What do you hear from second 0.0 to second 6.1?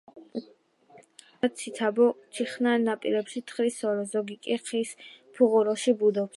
ზოგი მდინარისპირა ციცაბო თიხნარ ნაპირებში თხრის სოროს, ზოგი კი ხის ფუღუროში